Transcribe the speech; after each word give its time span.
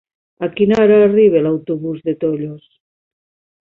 A 0.47 0.47
quina 0.55 0.79
hora 0.85 0.97
arriba 1.09 1.43
l'autobús 1.45 2.03
de 2.11 2.19
Tollos? 2.27 2.69